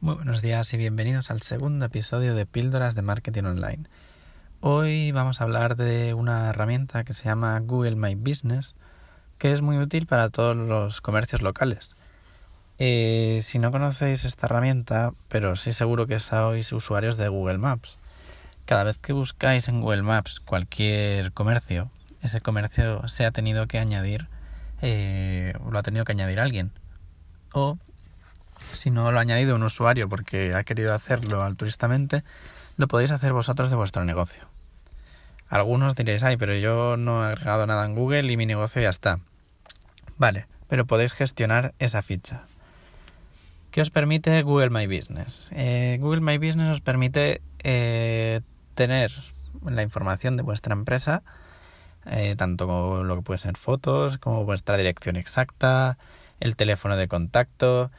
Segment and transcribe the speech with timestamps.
[0.00, 3.82] Muy buenos días y bienvenidos al segundo episodio de Píldoras de Marketing Online.
[4.60, 8.76] Hoy vamos a hablar de una herramienta que se llama Google My Business,
[9.38, 11.96] que es muy útil para todos los comercios locales.
[12.78, 17.98] Eh, si no conocéis esta herramienta, pero sí seguro que sois usuarios de Google Maps.
[18.66, 21.90] Cada vez que buscáis en Google Maps cualquier comercio,
[22.22, 24.28] ese comercio se ha tenido que añadir,
[24.80, 26.70] eh, lo ha tenido que añadir alguien.
[27.52, 27.78] O
[28.72, 32.24] si no lo ha añadido un usuario porque ha querido hacerlo altruistamente,
[32.76, 34.48] lo podéis hacer vosotros de vuestro negocio.
[35.48, 38.90] Algunos diréis, ay, pero yo no he agregado nada en Google y mi negocio ya
[38.90, 39.20] está.
[40.18, 42.42] Vale, pero podéis gestionar esa ficha.
[43.70, 45.50] ¿Qué os permite Google My Business?
[45.52, 48.40] Eh, Google My Business os permite eh,
[48.74, 49.12] tener
[49.64, 51.22] la información de vuestra empresa,
[52.06, 55.98] eh, tanto lo que puede ser fotos, como vuestra dirección exacta,
[56.40, 57.90] el teléfono de contacto,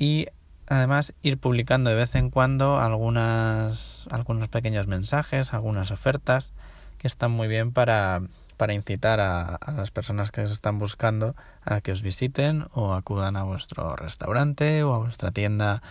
[0.00, 0.28] y
[0.66, 6.52] además ir publicando de vez en cuando algunas, algunos pequeños mensajes, algunas ofertas
[6.96, 8.22] que están muy bien para,
[8.56, 13.36] para incitar a, las personas que os están buscando a que os visiten o acudan
[13.36, 15.82] a vuestro restaurante o a vuestra tienda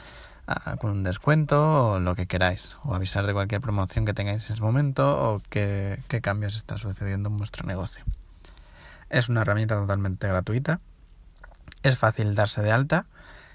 [0.79, 4.55] con un descuento o lo que queráis o avisar de cualquier promoción que tengáis en
[4.55, 8.03] ese momento o qué, qué cambios está sucediendo en vuestro negocio.
[9.11, 10.79] Es una herramienta totalmente gratuita,
[11.83, 13.05] es fácil darse de alta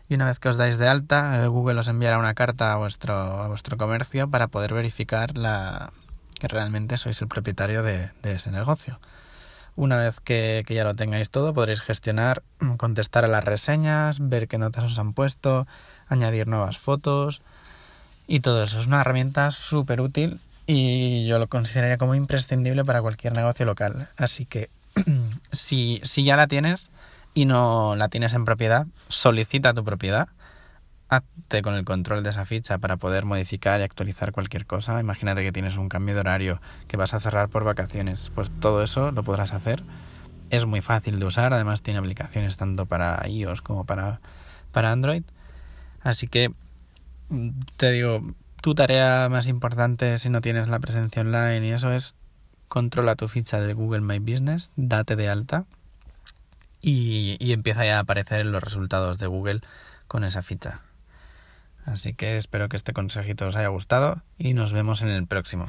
[0.09, 2.77] y una vez que os dais de alta, eh, Google os enviará una carta a
[2.77, 5.93] vuestro, a vuestro comercio para poder verificar la,
[6.39, 9.01] que realmente sois el propietario de, ese negocio.
[9.77, 12.43] Una vez que, que, ya lo tengáis todo, podréis gestionar,
[12.77, 15.67] contestar a las reseñas, ver qué notas os han puesto,
[16.07, 17.43] añadir nuevas fotos
[18.29, 18.79] y todo eso.
[18.79, 24.09] Es una herramienta súper útil y yo lo consideraría como imprescindible para cualquier negocio local.
[24.17, 24.71] Así que
[25.53, 26.91] si, si ya la tienes,
[27.35, 30.29] y no la tienes en propiedad, solicita tu propiedad,
[31.09, 35.01] hazte con el control de esa ficha para poder modificar y actualizar cualquier cosa.
[35.01, 38.83] Imagínate que tienes un cambio de horario, que vas a cerrar por vacaciones, pues todo
[38.83, 39.83] eso lo podrás hacer.
[40.51, 44.21] Es muy fácil de usar, además tiene aplicaciones tanto para iOS como para,
[44.73, 45.25] para Android.
[46.03, 46.51] Así que
[47.31, 48.23] mm, te digo,
[48.63, 52.15] tu tarea más importante si no tienes la presencia online y eso es
[52.69, 55.65] controla tu ficha de Google My Business, date de alta
[56.85, 59.61] y, empieza ya a aparecer los resultados de Google
[60.07, 60.81] con esa ficha.
[61.87, 65.69] Así que espero que este consejito os haya gustado y nos vemos en el próximo.